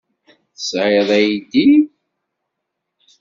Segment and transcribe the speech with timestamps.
[0.55, 1.69] Tesɛiḍ aydi?